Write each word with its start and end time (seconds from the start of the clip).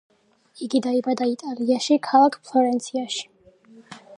იგი 0.67 0.79
დაიბადა 0.85 1.27
იტალიაში, 1.33 1.99
ქალქ 2.09 2.39
ფლორენციაში. 2.49 3.25